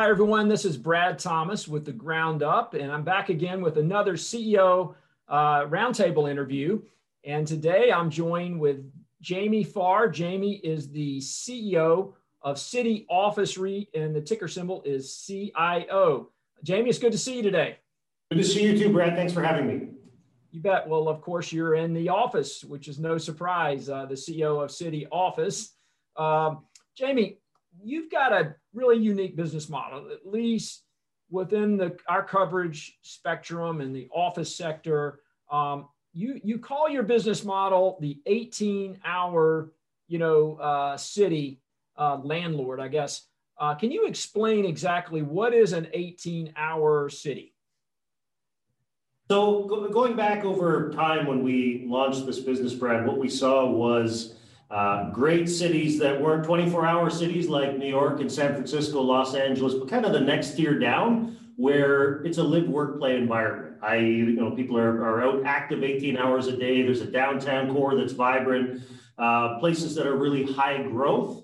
Hi, 0.00 0.08
everyone. 0.08 0.48
This 0.48 0.64
is 0.64 0.78
Brad 0.78 1.18
Thomas 1.18 1.68
with 1.68 1.84
The 1.84 1.92
Ground 1.92 2.42
Up, 2.42 2.72
and 2.72 2.90
I'm 2.90 3.04
back 3.04 3.28
again 3.28 3.60
with 3.60 3.76
another 3.76 4.14
CEO 4.14 4.94
uh, 5.28 5.66
roundtable 5.66 6.30
interview. 6.30 6.80
And 7.26 7.46
today 7.46 7.92
I'm 7.92 8.08
joined 8.08 8.58
with 8.58 8.90
Jamie 9.20 9.62
Farrar. 9.62 10.08
Jamie 10.08 10.54
is 10.64 10.90
the 10.90 11.18
CEO 11.18 12.14
of 12.40 12.58
City 12.58 13.04
Office 13.10 13.58
REIT, 13.58 13.88
and 13.94 14.16
the 14.16 14.22
ticker 14.22 14.48
symbol 14.48 14.82
is 14.86 15.22
CIO. 15.26 16.30
Jamie, 16.64 16.88
it's 16.88 16.98
good 16.98 17.12
to 17.12 17.18
see 17.18 17.36
you 17.36 17.42
today. 17.42 17.76
Good 18.30 18.38
to 18.38 18.44
see 18.44 18.64
you 18.64 18.78
too, 18.78 18.90
Brad. 18.90 19.14
Thanks 19.14 19.34
for 19.34 19.42
having 19.42 19.66
me. 19.66 19.88
You 20.50 20.62
bet. 20.62 20.88
Well, 20.88 21.10
of 21.10 21.20
course, 21.20 21.52
you're 21.52 21.74
in 21.74 21.92
the 21.92 22.08
office, 22.08 22.64
which 22.64 22.88
is 22.88 22.98
no 22.98 23.18
surprise, 23.18 23.90
uh, 23.90 24.06
the 24.06 24.14
CEO 24.14 24.64
of 24.64 24.70
City 24.70 25.06
Office. 25.12 25.74
Um, 26.16 26.64
Jamie, 26.96 27.36
you've 27.82 28.10
got 28.10 28.32
a 28.32 28.54
really 28.72 28.98
unique 28.98 29.36
business 29.36 29.68
model, 29.68 30.10
at 30.10 30.26
least 30.26 30.82
within 31.30 31.76
the 31.76 31.96
our 32.08 32.22
coverage 32.22 32.98
spectrum 33.02 33.80
and 33.80 33.94
the 33.94 34.08
office 34.12 34.54
sector. 34.54 35.20
Um, 35.50 35.88
you 36.12 36.40
you 36.42 36.58
call 36.58 36.88
your 36.88 37.02
business 37.02 37.44
model 37.44 37.98
the 38.00 38.20
18 38.26 39.00
hour 39.04 39.72
you 40.08 40.18
know 40.18 40.56
uh, 40.56 40.96
city 40.96 41.60
uh, 41.96 42.18
landlord, 42.22 42.80
I 42.80 42.88
guess. 42.88 43.26
Uh, 43.58 43.74
can 43.74 43.90
you 43.90 44.06
explain 44.06 44.64
exactly 44.64 45.20
what 45.22 45.52
is 45.52 45.72
an 45.72 45.86
18 45.92 46.54
hour 46.56 47.10
city? 47.10 47.54
So 49.30 49.64
go, 49.64 49.88
going 49.88 50.16
back 50.16 50.44
over 50.44 50.90
time 50.92 51.26
when 51.26 51.42
we 51.42 51.84
launched 51.86 52.26
this 52.26 52.40
business, 52.40 52.74
Brad, 52.74 53.06
what 53.06 53.18
we 53.18 53.28
saw 53.28 53.70
was 53.70 54.34
uh, 54.70 55.10
great 55.10 55.48
cities 55.48 55.98
that 55.98 56.20
weren't 56.20 56.44
24 56.44 56.86
hour 56.86 57.10
cities 57.10 57.48
like 57.48 57.76
New 57.76 57.88
York 57.88 58.20
and 58.20 58.30
San 58.30 58.54
Francisco, 58.54 59.00
Los 59.00 59.34
Angeles, 59.34 59.74
but 59.74 59.88
kind 59.88 60.04
of 60.04 60.12
the 60.12 60.20
next 60.20 60.54
tier 60.56 60.78
down 60.78 61.36
where 61.56 62.22
it's 62.22 62.38
a 62.38 62.42
live 62.42 62.68
work 62.68 62.98
play 62.98 63.16
environment. 63.16 63.76
I, 63.82 63.96
you 63.96 64.32
know, 64.32 64.52
people 64.52 64.78
are, 64.78 65.04
are 65.04 65.22
out 65.22 65.42
active 65.44 65.82
18 65.82 66.16
hours 66.16 66.46
a 66.46 66.56
day. 66.56 66.82
There's 66.82 67.00
a 67.00 67.10
downtown 67.10 67.74
core 67.74 67.96
that's 67.96 68.12
vibrant, 68.12 68.82
uh, 69.18 69.58
places 69.58 69.94
that 69.96 70.06
are 70.06 70.16
really 70.16 70.44
high 70.44 70.82
growth. 70.82 71.42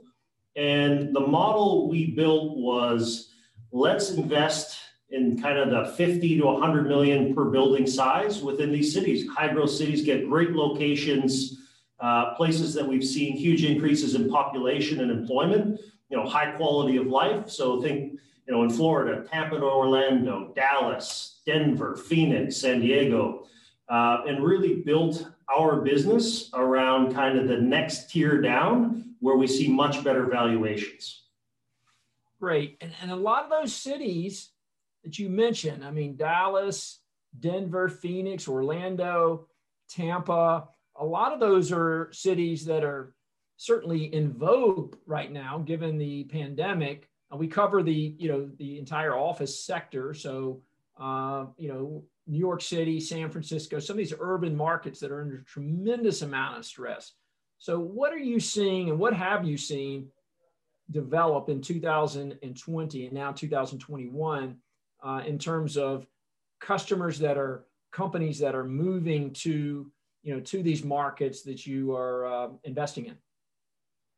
And 0.55 1.15
the 1.15 1.21
model 1.21 1.89
we 1.91 2.13
built 2.13 2.57
was 2.57 3.33
let's 3.73 4.11
invest 4.13 4.79
in 5.11 5.41
kind 5.41 5.59
of 5.59 5.71
the 5.71 5.93
50 5.97 6.39
to 6.39 6.45
100 6.45 6.87
million 6.87 7.35
per 7.35 7.45
building 7.47 7.87
size 7.87 8.41
within 8.41 8.73
these 8.73 8.95
cities. 8.95 9.29
High 9.29 9.53
growth 9.53 9.71
cities 9.71 10.03
get 10.03 10.29
great 10.29 10.53
locations 10.53 11.59
uh, 12.01 12.35
places 12.35 12.75
that 12.75 12.87
we've 12.87 13.05
seen 13.05 13.37
huge 13.37 13.65
increases 13.65 14.15
in 14.15 14.29
population 14.31 15.01
and 15.01 15.11
employment, 15.11 15.81
you 16.09 16.17
know, 16.17 16.27
high 16.27 16.53
quality 16.53 16.97
of 16.97 17.07
life. 17.07 17.49
So 17.49 17.81
think, 17.81 18.19
you 18.47 18.55
know, 18.55 18.63
in 18.63 18.71
Florida, 18.71 19.25
Tampa 19.31 19.61
Orlando, 19.61 20.53
Dallas, 20.55 21.41
Denver, 21.47 21.97
Phoenix, 21.97 22.57
San 22.57 22.81
Diego, 22.81 23.47
uh, 23.89 24.19
and 24.27 24.45
really 24.45 24.83
built 24.83 25.27
our 25.57 25.81
business 25.81 26.51
around 26.55 27.15
kind 27.15 27.39
of 27.39 27.49
the 27.49 27.57
next 27.57 28.11
tier 28.11 28.41
down 28.41 29.15
where 29.21 29.37
we 29.37 29.47
see 29.47 29.69
much 29.69 30.05
better 30.05 30.27
valuations. 30.27 31.23
Great. 32.41 32.77
And, 32.81 32.93
and 33.01 33.11
a 33.11 33.17
lot 33.17 33.45
of 33.45 33.51
those 33.51 33.75
cities 33.75 34.51
that 35.05 35.19
you 35.19 35.31
mentioned, 35.31 35.85
I 35.85 35.91
mean, 35.91 36.17
Dallas, 36.17 37.01
Denver, 37.39 37.89
Phoenix, 37.89 38.47
Orlando, 38.49 39.49
Tampa, 39.89 40.69
a 40.99 41.05
lot 41.05 41.33
of 41.33 41.41
those 41.41 41.73
are 41.73 42.09
cities 42.13 42.65
that 42.67 42.85
are 42.85 43.13
certainly 43.57 44.15
in 44.15 44.33
vogue 44.33 44.97
right 45.07 45.31
now, 45.31 45.59
given 45.59 45.99
the 45.99 46.25
pandemic. 46.25 47.09
We 47.35 47.49
cover 47.49 47.83
the 47.83 48.15
you 48.19 48.29
know 48.29 48.51
the 48.59 48.79
entire 48.79 49.17
office 49.17 49.65
sector, 49.65 50.15
so 50.15 50.63
uh, 50.99 51.47
you 51.57 51.69
know 51.69 52.05
New 52.27 52.39
York 52.39 52.63
City, 52.63 53.01
San 53.01 53.31
Francisco, 53.31 53.79
some 53.79 53.95
of 53.95 53.99
these 53.99 54.15
urban 54.19 54.57
markets 54.57 55.01
that 55.01 55.11
are 55.11 55.21
under 55.21 55.39
tremendous 55.39 56.23
amount 56.23 56.59
of 56.59 56.65
stress. 56.65 57.13
So, 57.59 57.81
what 57.81 58.13
are 58.13 58.19
you 58.19 58.39
seeing, 58.39 58.91
and 58.91 58.99
what 58.99 59.15
have 59.15 59.45
you 59.45 59.57
seen 59.57 60.09
develop 60.91 61.49
in 61.49 61.61
2020 61.61 63.05
and 63.07 63.13
now 63.13 63.33
2021 63.33 64.57
uh, 65.03 65.23
in 65.27 65.39
terms 65.39 65.77
of 65.77 66.07
customers 66.61 67.19
that 67.19 67.37
are 67.37 67.65
companies 67.91 68.39
that 68.39 68.55
are 68.55 68.65
moving 68.65 69.33
to 69.33 69.91
you 70.27 70.35
know 70.35 70.41
to 70.41 70.63
these 70.63 70.83
markets 70.83 71.43
that 71.43 71.67
you 71.67 71.95
are 71.95 72.27
uh, 72.27 72.49
investing 72.65 73.07
in? 73.07 73.17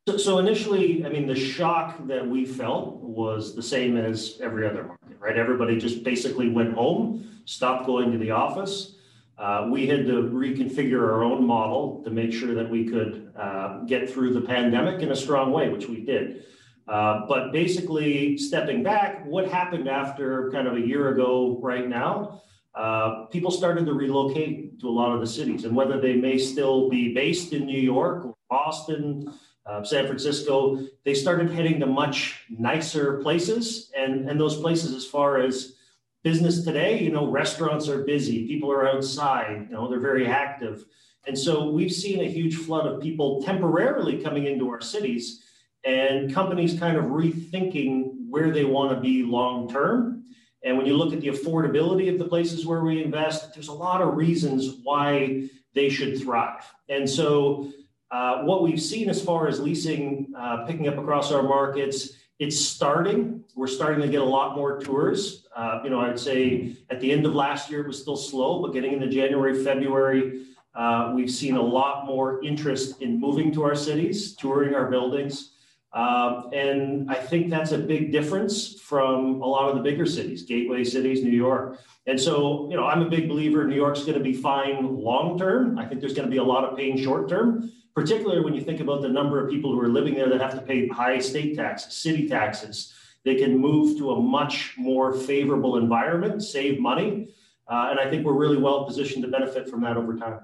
So, 0.07 0.17
so 0.17 0.39
initially, 0.39 1.05
I 1.05 1.09
mean, 1.09 1.27
the 1.27 1.35
shock 1.35 2.07
that 2.07 2.27
we 2.27 2.45
felt 2.45 2.95
was 2.95 3.55
the 3.55 3.61
same 3.61 3.95
as 3.95 4.39
every 4.41 4.67
other 4.67 4.83
market, 4.83 5.17
right? 5.19 5.37
Everybody 5.37 5.77
just 5.77 6.03
basically 6.03 6.49
went 6.49 6.73
home, 6.73 7.41
stopped 7.45 7.85
going 7.85 8.11
to 8.11 8.17
the 8.17 8.31
office. 8.31 8.95
Uh, 9.37 9.67
we 9.69 9.85
had 9.85 10.07
to 10.07 10.23
reconfigure 10.23 11.01
our 11.01 11.23
own 11.23 11.45
model 11.45 12.01
to 12.03 12.09
make 12.09 12.33
sure 12.33 12.55
that 12.55 12.67
we 12.67 12.85
could 12.85 13.31
uh, 13.37 13.81
get 13.85 14.09
through 14.09 14.33
the 14.33 14.41
pandemic 14.41 15.01
in 15.01 15.11
a 15.11 15.15
strong 15.15 15.51
way, 15.51 15.69
which 15.69 15.87
we 15.87 16.03
did. 16.03 16.43
Uh, 16.87 17.27
but 17.27 17.51
basically, 17.51 18.35
stepping 18.35 18.81
back, 18.81 19.23
what 19.27 19.47
happened 19.47 19.87
after 19.87 20.49
kind 20.51 20.67
of 20.67 20.75
a 20.75 20.81
year 20.81 21.09
ago 21.09 21.59
right 21.61 21.87
now 21.87 22.41
uh, 22.75 23.25
people 23.25 23.51
started 23.51 23.85
to 23.85 23.93
relocate 23.93 24.79
to 24.79 24.87
a 24.87 24.91
lot 24.91 25.13
of 25.13 25.19
the 25.19 25.27
cities. 25.27 25.65
And 25.65 25.75
whether 25.75 25.99
they 25.99 26.15
may 26.15 26.37
still 26.37 26.89
be 26.89 27.13
based 27.13 27.53
in 27.53 27.65
New 27.65 27.79
York 27.79 28.35
Boston, 28.49 29.33
uh, 29.65 29.83
San 29.83 30.07
Francisco, 30.07 30.79
they 31.05 31.13
started 31.13 31.51
heading 31.51 31.79
to 31.79 31.85
much 31.85 32.45
nicer 32.49 33.19
places. 33.21 33.91
And, 33.97 34.29
and 34.29 34.39
those 34.39 34.59
places, 34.59 34.93
as 34.93 35.05
far 35.05 35.39
as 35.39 35.75
business 36.23 36.63
today, 36.63 36.99
you 36.99 37.11
know, 37.11 37.29
restaurants 37.29 37.87
are 37.87 38.03
busy, 38.03 38.47
people 38.47 38.71
are 38.71 38.87
outside, 38.87 39.67
you 39.69 39.75
know, 39.75 39.89
they're 39.89 39.99
very 39.99 40.27
active. 40.27 40.85
And 41.27 41.37
so 41.37 41.69
we've 41.69 41.91
seen 41.91 42.21
a 42.21 42.29
huge 42.29 42.55
flood 42.55 42.87
of 42.87 43.01
people 43.01 43.41
temporarily 43.43 44.21
coming 44.21 44.45
into 44.45 44.69
our 44.69 44.81
cities 44.81 45.43
and 45.83 46.33
companies 46.33 46.77
kind 46.79 46.97
of 46.97 47.05
rethinking 47.05 48.27
where 48.29 48.51
they 48.51 48.65
want 48.65 48.93
to 48.95 48.99
be 48.99 49.23
long 49.23 49.69
term 49.69 50.23
and 50.63 50.77
when 50.77 50.85
you 50.85 50.97
look 50.97 51.13
at 51.13 51.21
the 51.21 51.27
affordability 51.27 52.11
of 52.11 52.19
the 52.19 52.25
places 52.25 52.65
where 52.65 52.81
we 52.81 53.03
invest, 53.03 53.53
there's 53.53 53.69
a 53.69 53.73
lot 53.73 54.01
of 54.01 54.15
reasons 54.15 54.77
why 54.83 55.49
they 55.73 55.89
should 55.89 56.19
thrive. 56.19 56.63
And 56.89 57.09
so, 57.09 57.71
uh, 58.11 58.41
what 58.41 58.63
we've 58.63 58.81
seen 58.81 59.09
as 59.09 59.21
far 59.21 59.47
as 59.47 59.59
leasing 59.59 60.33
uh, 60.35 60.65
picking 60.65 60.87
up 60.87 60.97
across 60.97 61.31
our 61.31 61.43
markets, 61.43 62.13
it's 62.39 62.59
starting. 62.59 63.43
We're 63.55 63.67
starting 63.67 64.01
to 64.01 64.07
get 64.07 64.21
a 64.21 64.25
lot 64.25 64.55
more 64.55 64.79
tours. 64.79 65.47
Uh, 65.55 65.81
you 65.83 65.89
know, 65.89 65.99
I'd 65.99 66.19
say 66.19 66.75
at 66.89 66.99
the 66.99 67.11
end 67.11 67.25
of 67.25 67.35
last 67.35 67.69
year 67.69 67.81
it 67.81 67.87
was 67.87 68.01
still 68.01 68.17
slow, 68.17 68.61
but 68.61 68.73
getting 68.73 68.93
into 68.93 69.07
January, 69.07 69.63
February, 69.63 70.45
uh, 70.73 71.11
we've 71.13 71.29
seen 71.29 71.55
a 71.55 71.61
lot 71.61 72.05
more 72.05 72.43
interest 72.43 73.01
in 73.01 73.19
moving 73.19 73.51
to 73.53 73.63
our 73.63 73.75
cities, 73.75 74.35
touring 74.35 74.73
our 74.73 74.89
buildings. 74.89 75.51
Um, 75.91 76.49
and 76.53 77.09
I 77.09 77.15
think 77.15 77.49
that's 77.49 77.71
a 77.71 77.77
big 77.77 78.11
difference 78.11 78.79
from 78.79 79.41
a 79.41 79.45
lot 79.45 79.69
of 79.69 79.75
the 79.75 79.81
bigger 79.81 80.05
cities, 80.05 80.43
gateway 80.43 80.83
cities, 80.83 81.23
New 81.23 81.31
York. 81.31 81.79
And 82.05 82.19
so, 82.19 82.69
you 82.69 82.77
know, 82.77 82.85
I'm 82.85 83.01
a 83.01 83.09
big 83.09 83.27
believer 83.27 83.67
New 83.67 83.75
York's 83.75 84.01
going 84.01 84.17
to 84.17 84.23
be 84.23 84.33
fine 84.33 85.01
long 85.01 85.37
term. 85.37 85.79
I 85.79 85.85
think 85.85 85.99
there's 85.99 86.13
going 86.13 86.27
to 86.27 86.31
be 86.31 86.37
a 86.37 86.43
lot 86.43 86.63
of 86.63 86.77
pain 86.77 86.97
short 86.97 87.27
term, 87.27 87.71
particularly 87.95 88.41
when 88.41 88.53
you 88.53 88.61
think 88.61 88.81
about 88.81 89.01
the 89.01 89.09
number 89.09 89.43
of 89.43 89.49
people 89.49 89.71
who 89.71 89.81
are 89.81 89.89
living 89.89 90.13
there 90.13 90.29
that 90.29 90.39
have 90.39 90.53
to 90.53 90.61
pay 90.61 90.87
high 90.87 91.17
state 91.17 91.55
taxes, 91.55 91.93
city 91.93 92.27
taxes. 92.27 92.93
They 93.23 93.35
can 93.35 93.57
move 93.57 93.97
to 93.97 94.11
a 94.11 94.21
much 94.21 94.75
more 94.77 95.13
favorable 95.13 95.77
environment, 95.77 96.43
save 96.43 96.79
money. 96.79 97.33
Uh, 97.67 97.89
and 97.91 97.99
I 97.99 98.09
think 98.09 98.25
we're 98.25 98.33
really 98.33 98.57
well 98.57 98.85
positioned 98.85 99.23
to 99.23 99.29
benefit 99.29 99.69
from 99.69 99.81
that 99.81 99.97
over 99.97 100.15
time. 100.15 100.39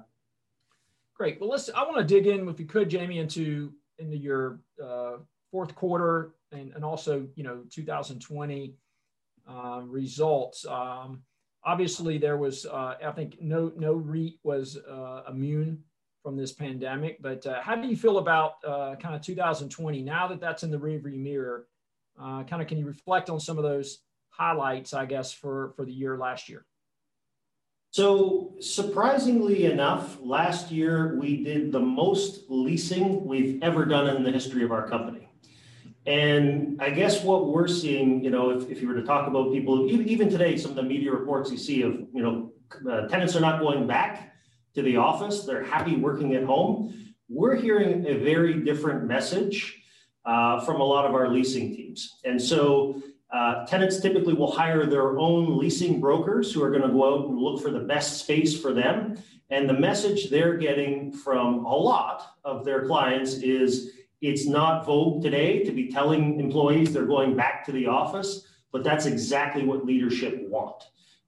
Great. 1.15 1.39
Well, 1.39 1.49
let's. 1.49 1.69
I 1.69 1.83
want 1.83 1.97
to 1.97 2.03
dig 2.03 2.27
in, 2.27 2.47
if 2.49 2.59
you 2.59 2.65
could, 2.65 2.89
Jamie, 2.89 3.19
into 3.19 3.73
into 3.97 4.17
your 4.17 4.59
uh, 4.83 5.17
fourth 5.55 5.73
quarter 5.73 6.33
and, 6.51 6.73
and 6.73 6.83
also, 6.83 7.25
you 7.35 7.43
know, 7.45 7.61
2020 7.71 8.73
uh, 9.49 9.81
results. 9.85 10.65
Um, 10.65 11.21
obviously, 11.63 12.17
there 12.17 12.35
was, 12.35 12.65
uh, 12.65 12.95
I 13.01 13.11
think, 13.11 13.41
no 13.41 13.71
no 13.77 13.93
REIT 13.93 14.33
was 14.43 14.75
uh, 14.75 15.21
immune 15.29 15.81
from 16.21 16.35
this 16.35 16.51
pandemic. 16.51 17.21
But 17.21 17.45
uh, 17.45 17.61
how 17.61 17.75
do 17.75 17.87
you 17.87 17.95
feel 17.95 18.17
about 18.17 18.55
uh, 18.67 18.95
kind 19.01 19.15
of 19.15 19.21
2020 19.21 20.01
now 20.01 20.27
that 20.27 20.41
that's 20.41 20.63
in 20.63 20.71
the 20.71 20.77
rearview 20.77 21.15
mirror? 21.15 21.67
Uh, 22.21 22.43
kind 22.43 22.61
of, 22.61 22.67
can 22.67 22.77
you 22.77 22.85
reflect 22.85 23.29
on 23.29 23.39
some 23.39 23.57
of 23.57 23.63
those 23.63 23.99
highlights, 24.31 24.93
I 24.93 25.05
guess, 25.05 25.31
for 25.31 25.71
for 25.77 25.85
the 25.85 25.93
year 25.93 26.17
last 26.17 26.49
year? 26.49 26.65
So, 27.91 28.55
surprisingly 28.59 29.71
enough, 29.71 30.17
last 30.21 30.69
year 30.69 31.17
we 31.17 31.45
did 31.45 31.71
the 31.71 31.79
most 31.79 32.41
leasing 32.49 33.23
we've 33.23 33.63
ever 33.63 33.85
done 33.85 34.13
in 34.13 34.21
the 34.21 34.31
history 34.31 34.65
of 34.65 34.73
our 34.73 34.85
company. 34.85 35.24
And 36.05 36.79
I 36.81 36.89
guess 36.91 37.23
what 37.23 37.47
we're 37.47 37.67
seeing, 37.67 38.23
you 38.23 38.29
know, 38.29 38.51
if, 38.51 38.69
if 38.69 38.81
you 38.81 38.87
were 38.87 38.95
to 38.95 39.03
talk 39.03 39.27
about 39.27 39.51
people, 39.51 39.89
even, 39.89 40.07
even 40.07 40.29
today, 40.29 40.55
some 40.57 40.71
of 40.71 40.77
the 40.77 40.83
media 40.83 41.11
reports 41.11 41.51
you 41.51 41.57
see 41.57 41.81
of, 41.81 41.93
you 42.13 42.21
know, 42.21 42.51
uh, 42.89 43.07
tenants 43.07 43.35
are 43.35 43.41
not 43.41 43.59
going 43.59 43.87
back 43.87 44.33
to 44.75 44.81
the 44.81 44.97
office, 44.97 45.45
they're 45.45 45.63
happy 45.63 45.95
working 45.95 46.35
at 46.35 46.43
home. 46.43 47.13
We're 47.29 47.55
hearing 47.55 48.05
a 48.07 48.13
very 48.13 48.63
different 48.63 49.05
message 49.05 49.81
uh, 50.25 50.59
from 50.65 50.79
a 50.81 50.83
lot 50.83 51.05
of 51.05 51.15
our 51.15 51.29
leasing 51.29 51.75
teams. 51.75 52.19
And 52.23 52.41
so, 52.41 53.01
Uh, 53.35 53.65
tenants 53.65 53.99
typically 53.99 54.35
will 54.39 54.53
hire 54.63 54.85
their 54.85 55.17
own 55.17 55.57
leasing 55.57 55.99
brokers 55.99 56.53
who 56.53 56.63
are 56.63 56.71
going 56.75 56.87
to 56.89 56.93
go 56.97 57.03
out 57.09 57.27
and 57.27 57.37
look 57.45 57.59
for 57.59 57.71
the 57.71 57.85
best 57.93 58.09
space 58.23 58.53
for 58.61 58.71
them. 58.81 59.17
And 59.49 59.67
the 59.67 59.79
message 59.89 60.29
they're 60.29 60.57
getting 60.67 61.11
from 61.11 61.65
a 61.65 61.77
lot 61.91 62.17
of 62.45 62.63
their 62.63 62.85
clients 62.85 63.31
is 63.59 63.91
it's 64.27 64.47
not 64.47 64.85
vogue 64.85 65.21
today 65.21 65.63
to 65.63 65.71
be 65.71 65.87
telling 65.87 66.39
employees 66.39 66.93
they're 66.93 67.05
going 67.05 67.35
back 67.35 67.65
to 67.65 67.71
the 67.71 67.87
office, 67.87 68.47
but 68.71 68.83
that's 68.83 69.05
exactly 69.05 69.65
what 69.65 69.85
leadership 69.85 70.47
want. 70.49 70.83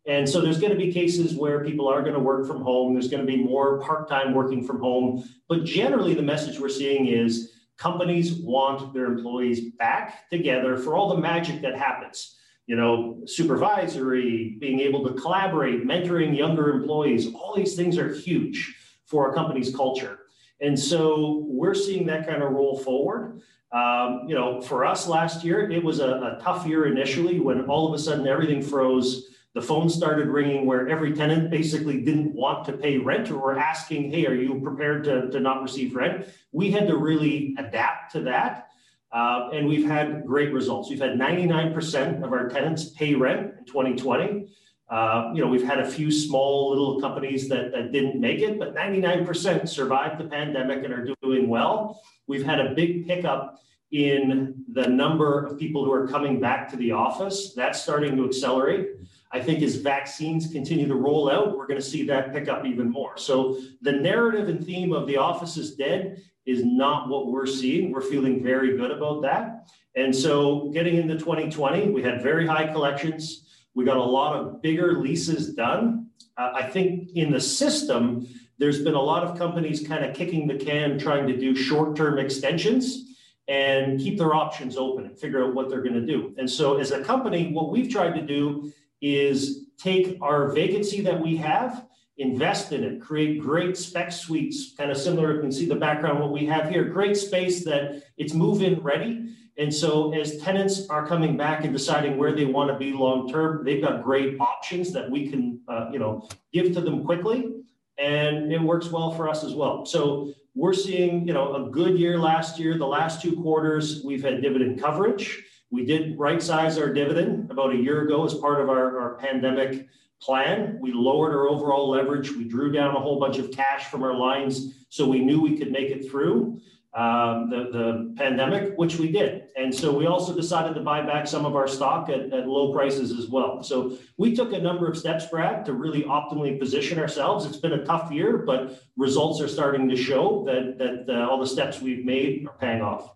And 0.07 0.27
so 0.27 0.39
there's 0.39 0.59
going 0.59 0.71
to 0.71 0.77
be 0.77 0.91
cases 0.91 1.35
where 1.35 1.63
people 1.65 1.87
are 1.87 2.01
going 2.01 2.13
to 2.13 2.19
work 2.19 2.47
from 2.47 2.61
home. 2.61 2.93
There's 2.93 3.09
going 3.09 3.25
to 3.25 3.31
be 3.31 3.43
more 3.43 3.79
part 3.81 4.07
time 4.07 4.33
working 4.33 4.65
from 4.65 4.79
home. 4.79 5.27
But 5.49 5.65
generally, 5.65 6.13
the 6.13 6.21
message 6.21 6.59
we're 6.59 6.69
seeing 6.69 7.07
is 7.07 7.51
companies 7.75 8.33
want 8.33 8.93
their 8.93 9.05
employees 9.05 9.71
back 9.77 10.29
together 10.29 10.77
for 10.77 10.95
all 10.95 11.09
the 11.09 11.21
magic 11.21 11.61
that 11.61 11.77
happens. 11.77 12.37
You 12.67 12.77
know, 12.77 13.21
supervisory, 13.25 14.57
being 14.59 14.79
able 14.79 15.05
to 15.07 15.13
collaborate, 15.13 15.85
mentoring 15.85 16.37
younger 16.37 16.69
employees, 16.69 17.33
all 17.33 17.53
these 17.55 17.75
things 17.75 17.97
are 17.97 18.13
huge 18.13 18.75
for 19.05 19.29
a 19.29 19.33
company's 19.33 19.73
culture. 19.75 20.16
And 20.61 20.77
so 20.79 21.45
we're 21.47 21.75
seeing 21.75 22.07
that 22.07 22.27
kind 22.27 22.41
of 22.41 22.51
roll 22.51 22.77
forward. 22.77 23.41
Um, 23.71 24.21
you 24.27 24.35
know, 24.35 24.61
for 24.61 24.85
us 24.85 25.07
last 25.07 25.43
year, 25.43 25.69
it 25.69 25.83
was 25.83 25.99
a, 25.99 26.09
a 26.09 26.39
tough 26.41 26.65
year 26.65 26.87
initially 26.87 27.39
when 27.39 27.65
all 27.65 27.87
of 27.87 27.93
a 27.93 27.99
sudden 27.99 28.27
everything 28.27 28.61
froze 28.61 29.27
the 29.57 29.61
phone 29.63 29.89
started 29.89 30.27
ringing 30.27 30.67
where 30.67 30.87
every 30.87 31.13
tenant 31.13 31.49
basically 31.49 32.01
didn't 32.01 32.31
want 32.31 32.63
to 32.65 32.73
pay 32.73 32.99
rent 32.99 33.31
or 33.31 33.39
were 33.39 33.57
asking, 33.57 34.11
hey, 34.11 34.27
are 34.27 34.35
you 34.35 34.61
prepared 34.61 35.03
to, 35.05 35.31
to 35.31 35.39
not 35.39 35.63
receive 35.63 35.95
rent? 35.95 36.27
We 36.51 36.69
had 36.69 36.87
to 36.87 36.95
really 36.95 37.55
adapt 37.57 38.11
to 38.11 38.19
that. 38.21 38.67
Uh, 39.11 39.49
and 39.53 39.67
we've 39.67 39.87
had 39.87 40.27
great 40.27 40.53
results. 40.53 40.91
We've 40.91 40.99
had 40.99 41.13
99% 41.13 42.23
of 42.23 42.33
our 42.33 42.47
tenants 42.49 42.91
pay 42.91 43.15
rent 43.15 43.53
in 43.57 43.65
2020. 43.65 44.47
Uh, 44.89 45.31
you 45.33 45.41
know, 45.41 45.49
we've 45.49 45.65
had 45.65 45.79
a 45.79 45.89
few 45.89 46.09
small 46.09 46.69
little 46.69 47.01
companies 47.01 47.49
that, 47.49 47.71
that 47.71 47.91
didn't 47.91 48.19
make 48.19 48.39
it, 48.39 48.57
but 48.57 48.73
99% 48.73 49.67
survived 49.67 50.17
the 50.17 50.23
pandemic 50.23 50.83
and 50.83 50.93
are 50.93 51.07
doing 51.21 51.49
well. 51.49 52.01
We've 52.25 52.45
had 52.45 52.59
a 52.59 52.73
big 52.73 53.05
pickup 53.05 53.59
in 53.91 54.63
the 54.71 54.87
number 54.87 55.45
of 55.45 55.57
people 55.57 55.83
who 55.83 55.91
are 55.91 56.07
coming 56.07 56.39
back 56.39 56.69
to 56.71 56.77
the 56.77 56.91
office. 56.91 57.53
That's 57.53 57.81
starting 57.81 58.15
to 58.17 58.25
accelerate. 58.25 58.89
I 59.31 59.41
think 59.41 59.61
as 59.61 59.75
vaccines 59.75 60.51
continue 60.51 60.87
to 60.87 60.95
roll 60.95 61.29
out, 61.29 61.57
we're 61.57 61.67
going 61.67 61.79
to 61.79 61.85
see 61.85 62.05
that 62.07 62.33
pick 62.33 62.47
up 62.47 62.65
even 62.65 62.89
more. 62.89 63.17
So 63.17 63.59
the 63.81 63.91
narrative 63.91 64.47
and 64.47 64.65
theme 64.65 64.93
of 64.93 65.05
the 65.05 65.17
office 65.17 65.57
is 65.57 65.75
dead 65.75 66.21
is 66.45 66.63
not 66.63 67.09
what 67.09 67.27
we're 67.27 67.45
seeing. 67.45 67.91
We're 67.91 68.01
feeling 68.01 68.41
very 68.41 68.77
good 68.77 68.91
about 68.91 69.21
that. 69.23 69.69
And 69.95 70.15
so 70.15 70.69
getting 70.73 70.95
into 70.95 71.17
2020, 71.17 71.89
we 71.89 72.01
had 72.01 72.21
very 72.21 72.47
high 72.47 72.67
collections. 72.67 73.46
We 73.77 73.85
got 73.85 73.97
a 73.97 74.03
lot 74.03 74.35
of 74.35 74.59
bigger 74.63 74.97
leases 74.97 75.53
done. 75.53 76.07
Uh, 76.35 76.49
I 76.55 76.63
think 76.63 77.11
in 77.13 77.31
the 77.31 77.39
system, 77.39 78.27
there's 78.57 78.83
been 78.83 78.95
a 78.95 79.01
lot 79.01 79.23
of 79.23 79.37
companies 79.37 79.87
kind 79.87 80.03
of 80.03 80.15
kicking 80.15 80.47
the 80.47 80.55
can, 80.55 80.97
trying 80.97 81.27
to 81.27 81.37
do 81.37 81.55
short 81.55 81.95
term 81.95 82.17
extensions 82.17 83.13
and 83.47 83.99
keep 83.99 84.17
their 84.17 84.33
options 84.33 84.77
open 84.77 85.05
and 85.05 85.15
figure 85.15 85.43
out 85.43 85.53
what 85.53 85.69
they're 85.69 85.83
going 85.83 85.93
to 85.93 86.05
do. 86.07 86.33
And 86.39 86.49
so, 86.49 86.79
as 86.79 86.89
a 86.89 87.03
company, 87.03 87.53
what 87.53 87.69
we've 87.69 87.87
tried 87.87 88.15
to 88.15 88.21
do 88.23 88.73
is 88.99 89.67
take 89.77 90.17
our 90.23 90.51
vacancy 90.51 91.01
that 91.01 91.21
we 91.21 91.37
have, 91.37 91.85
invest 92.17 92.71
in 92.71 92.83
it, 92.83 92.99
create 92.99 93.39
great 93.39 93.77
spec 93.77 94.11
suites, 94.11 94.73
kind 94.75 94.89
of 94.89 94.97
similar. 94.97 95.35
You 95.35 95.41
can 95.41 95.51
see 95.51 95.67
the 95.67 95.75
background 95.75 96.19
what 96.19 96.31
we 96.31 96.47
have 96.47 96.71
here. 96.71 96.85
Great 96.85 97.15
space 97.15 97.63
that 97.65 98.01
it's 98.17 98.33
move-in 98.33 98.81
ready. 98.81 99.35
And 99.57 99.73
so 99.73 100.13
as 100.13 100.37
tenants 100.37 100.87
are 100.87 101.05
coming 101.07 101.35
back 101.35 101.63
and 101.63 101.73
deciding 101.73 102.17
where 102.17 102.35
they 102.35 102.45
want 102.45 102.71
to 102.71 102.77
be 102.77 102.93
long 102.93 103.27
term, 103.27 103.65
they've 103.65 103.81
got 103.81 104.03
great 104.03 104.39
options 104.39 104.91
that 104.93 105.09
we 105.09 105.29
can, 105.29 105.59
uh, 105.67 105.89
you 105.91 105.97
know, 105.97 106.27
give 106.53 106.73
to 106.73 106.81
them 106.81 107.03
quickly, 107.03 107.53
and 107.97 108.53
it 108.53 108.61
works 108.61 108.91
well 108.91 109.11
for 109.11 109.27
us 109.27 109.43
as 109.43 109.55
well. 109.55 109.83
So 109.83 110.31
we're 110.53 110.73
seeing, 110.73 111.27
you 111.27 111.33
know, 111.33 111.55
a 111.55 111.69
good 111.71 111.97
year 111.97 112.19
last 112.19 112.59
year. 112.59 112.77
The 112.77 112.85
last 112.85 113.21
two 113.21 113.35
quarters, 113.41 114.03
we've 114.03 114.23
had 114.23 114.41
dividend 114.43 114.79
coverage. 114.79 115.43
We 115.71 115.85
did 115.85 116.17
right 116.19 116.41
size 116.41 116.77
our 116.77 116.93
dividend 116.93 117.49
about 117.49 117.73
a 117.73 117.77
year 117.77 118.03
ago 118.03 118.25
as 118.25 118.35
part 118.35 118.61
of 118.61 118.69
our, 118.69 118.99
our 118.99 119.15
pandemic 119.15 119.87
plan. 120.21 120.77
We 120.79 120.93
lowered 120.93 121.33
our 121.33 121.47
overall 121.47 121.89
leverage. 121.89 122.31
We 122.31 122.45
drew 122.45 122.71
down 122.71 122.95
a 122.95 122.99
whole 122.99 123.19
bunch 123.19 123.37
of 123.37 123.51
cash 123.51 123.85
from 123.85 124.03
our 124.03 124.15
lines 124.15 124.85
so 124.89 125.07
we 125.07 125.19
knew 125.19 125.41
we 125.41 125.57
could 125.57 125.71
make 125.71 125.89
it 125.89 126.09
through 126.09 126.59
um, 126.97 127.51
the, 127.51 127.69
the 127.71 128.13
pandemic, 128.17 128.73
which 128.75 128.97
we 128.97 129.11
did. 129.11 129.49
And 129.55 129.73
so 129.73 129.95
we 129.95 130.07
also 130.07 130.35
decided 130.35 130.73
to 130.73 130.81
buy 130.81 131.03
back 131.03 131.27
some 131.27 131.45
of 131.45 131.55
our 131.55 131.67
stock 131.67 132.09
at, 132.09 132.33
at 132.33 132.47
low 132.47 132.73
prices 132.73 133.11
as 133.11 133.29
well. 133.29 133.61
So 133.61 133.99
we 134.17 134.35
took 134.35 134.51
a 134.51 134.59
number 134.59 134.89
of 134.89 134.97
steps, 134.97 135.27
Brad, 135.27 135.63
to 135.65 135.73
really 135.73 136.03
optimally 136.03 136.59
position 136.59 136.97
ourselves. 136.97 137.45
It's 137.45 137.57
been 137.57 137.73
a 137.73 137.85
tough 137.85 138.11
year, 138.11 138.39
but 138.39 138.81
results 138.97 139.39
are 139.41 139.47
starting 139.47 139.87
to 139.89 139.95
show 139.95 140.43
that, 140.47 140.79
that 140.79 141.05
uh, 141.07 141.29
all 141.29 141.39
the 141.39 141.45
steps 141.45 141.79
we've 141.81 142.03
made 142.03 142.47
are 142.47 142.57
paying 142.59 142.81
off. 142.81 143.13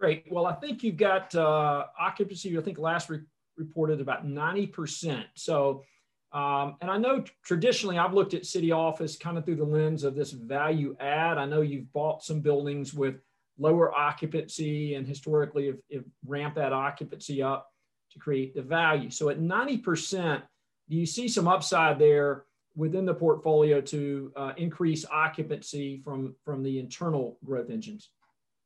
Great. 0.00 0.24
Well, 0.28 0.46
I 0.46 0.54
think 0.54 0.82
you've 0.82 0.96
got 0.96 1.32
uh, 1.36 1.84
occupancy, 2.00 2.58
I 2.58 2.62
think 2.62 2.78
last 2.78 3.08
re- 3.08 3.20
reported 3.56 4.00
about 4.00 4.26
90%. 4.26 5.24
So, 5.36 5.84
um, 6.32 6.76
and 6.80 6.90
I 6.90 6.96
know 6.96 7.24
traditionally 7.44 7.98
I've 7.98 8.14
looked 8.14 8.32
at 8.32 8.46
city 8.46 8.72
office 8.72 9.16
kind 9.16 9.36
of 9.36 9.44
through 9.44 9.56
the 9.56 9.64
lens 9.64 10.02
of 10.02 10.14
this 10.14 10.30
value 10.30 10.96
add. 10.98 11.36
I 11.36 11.44
know 11.44 11.60
you've 11.60 11.92
bought 11.92 12.22
some 12.22 12.40
buildings 12.40 12.94
with 12.94 13.16
lower 13.58 13.94
occupancy 13.94 14.94
and 14.94 15.06
historically 15.06 15.66
have, 15.66 15.78
have 15.92 16.04
ramped 16.26 16.56
that 16.56 16.72
occupancy 16.72 17.42
up 17.42 17.68
to 18.12 18.18
create 18.18 18.54
the 18.54 18.62
value. 18.62 19.10
So 19.10 19.28
at 19.28 19.40
90%, 19.40 20.42
do 20.88 20.96
you 20.96 21.06
see 21.06 21.28
some 21.28 21.48
upside 21.48 21.98
there 21.98 22.44
within 22.74 23.04
the 23.04 23.14
portfolio 23.14 23.82
to 23.82 24.32
uh, 24.34 24.52
increase 24.56 25.04
occupancy 25.04 26.00
from, 26.02 26.34
from 26.44 26.62
the 26.62 26.78
internal 26.78 27.38
growth 27.44 27.68
engines? 27.68 28.08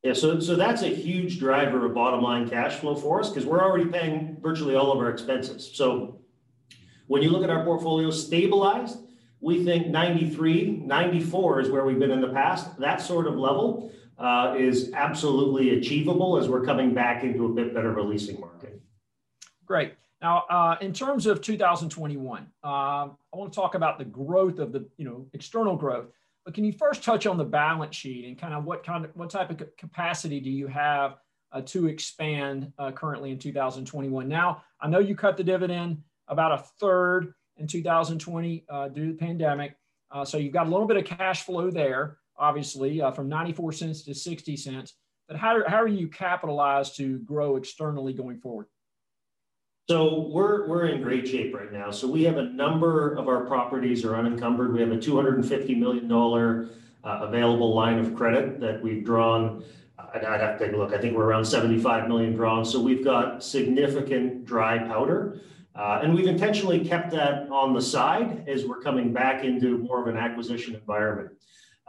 Yeah, 0.04 0.12
so, 0.12 0.38
so 0.38 0.54
that's 0.54 0.82
a 0.82 0.88
huge 0.88 1.40
driver 1.40 1.84
of 1.84 1.94
bottom 1.94 2.22
line 2.22 2.48
cash 2.48 2.76
flow 2.76 2.94
for 2.94 3.18
us 3.18 3.28
because 3.28 3.44
we're 3.44 3.62
already 3.62 3.86
paying 3.86 4.36
virtually 4.40 4.76
all 4.76 4.92
of 4.92 4.98
our 4.98 5.10
expenses. 5.10 5.68
So 5.74 6.20
when 7.06 7.23
you 7.23 7.31
look 7.31 7.44
at 7.44 7.50
our 7.50 7.64
portfolio 7.64 8.11
stabilized, 8.11 8.99
we 9.40 9.64
think 9.64 9.88
93, 9.88 10.83
94 10.85 11.61
is 11.61 11.71
where 11.71 11.85
we've 11.85 11.99
been 11.99 12.11
in 12.11 12.21
the 12.21 12.28
past. 12.28 12.78
That 12.78 13.00
sort 13.00 13.26
of 13.26 13.37
level 13.37 13.92
uh, 14.19 14.54
is 14.59 14.92
absolutely 14.95 15.78
achievable 15.78 16.38
as 16.38 16.49
we're 16.49 16.64
coming 16.64 16.95
back 16.95 17.23
into 17.23 17.47
a 17.47 17.49
bit 17.49 17.75
better 17.75 17.90
of 17.90 17.99
a 17.99 18.02
leasing 18.02 18.40
market. 18.40 18.80
Great. 19.66 19.95
Now, 20.23 20.45
uh, 20.49 20.76
in 20.80 20.92
terms 20.92 21.26
of 21.26 21.42
2021, 21.42 22.47
uh, 22.64 22.66
I 22.66 23.11
want 23.35 23.52
to 23.52 23.57
talk 23.57 23.75
about 23.75 23.99
the 23.99 24.04
growth 24.04 24.59
of 24.59 24.73
the, 24.73 24.88
you 24.97 25.04
know, 25.04 25.26
external 25.35 25.76
growth. 25.76 26.07
But 26.45 26.54
can 26.54 26.64
you 26.64 26.73
first 26.73 27.02
touch 27.02 27.26
on 27.26 27.37
the 27.37 27.45
balance 27.45 27.95
sheet 27.95 28.25
and 28.25 28.38
kind 28.38 28.54
of 28.54 28.64
what 28.64 28.85
kind 28.85 29.04
of 29.04 29.11
what 29.14 29.30
type 29.30 29.50
of 29.50 29.62
capacity 29.76 30.40
do 30.40 30.49
you 30.49 30.69
have 30.69 31.16
uh, 31.52 31.61
to 31.62 31.88
expand 31.88 32.73
uh, 32.78 32.92
currently 32.92 33.33
in 33.33 33.38
2021? 33.38 34.28
Now, 34.28 34.62
I 34.80 34.88
know 34.88 35.00
you 35.00 35.16
cut 35.16 35.37
the 35.37 35.45
dividend 35.45 36.02
about 36.28 36.52
a 36.52 36.64
third 36.80 37.33
in 37.56 37.66
2020 37.66 38.64
uh, 38.68 38.88
due 38.88 39.06
to 39.06 39.12
the 39.12 39.18
pandemic, 39.18 39.76
uh, 40.11 40.25
so 40.25 40.38
you've 40.38 40.52
got 40.52 40.66
a 40.66 40.71
little 40.71 40.87
bit 40.87 40.97
of 40.97 41.04
cash 41.04 41.42
flow 41.42 41.71
there, 41.71 42.18
obviously 42.38 43.00
uh, 43.00 43.11
from 43.11 43.28
94 43.28 43.73
cents 43.73 44.02
to 44.04 44.14
60 44.14 44.56
cents. 44.56 44.95
But 45.28 45.37
how, 45.37 45.61
how 45.66 45.76
are 45.76 45.88
you 45.88 46.09
capitalized 46.09 46.97
to 46.97 47.18
grow 47.21 47.56
externally 47.56 48.12
going 48.12 48.38
forward? 48.38 48.66
So 49.88 50.28
we're, 50.33 50.66
we're 50.66 50.87
in 50.87 51.00
great 51.00 51.28
shape 51.28 51.54
right 51.54 51.73
now. 51.73 51.90
So 51.90 52.09
we 52.09 52.25
have 52.25 52.38
a 52.38 52.45
number 52.45 53.14
of 53.14 53.28
our 53.28 53.45
properties 53.47 54.04
are 54.04 54.16
unencumbered. 54.16 54.73
We 54.73 54.80
have 54.80 54.90
a 54.90 54.97
$250 54.97 55.78
million 55.78 56.11
uh, 56.11 57.09
available 57.23 57.75
line 57.75 57.99
of 57.99 58.14
credit 58.14 58.61
that 58.61 58.83
we've 58.83 59.04
drawn. 59.04 59.64
I'd, 59.99 60.25
I'd 60.25 60.40
have 60.40 60.59
to 60.59 60.66
take 60.66 60.75
a 60.75 60.76
look. 60.76 60.92
I 60.92 60.99
think 60.99 61.16
we're 61.16 61.25
around 61.25 61.45
75 61.45 62.09
million 62.09 62.35
drawn. 62.35 62.64
So 62.64 62.80
we've 62.80 63.04
got 63.04 63.45
significant 63.45 64.45
dry 64.45 64.78
powder. 64.78 65.40
Uh, 65.76 66.00
and 66.02 66.14
we've 66.14 66.26
intentionally 66.26 66.83
kept 66.83 67.11
that 67.11 67.49
on 67.50 67.75
the 67.75 67.83
side 67.83 68.49
as 68.49 68.64
we're 68.64 68.80
coming 68.80 69.12
back 69.12 69.45
into 69.45 69.78
more 69.78 70.00
of 70.00 70.06
an 70.06 70.16
acquisition 70.16 70.75
environment. 70.75 71.30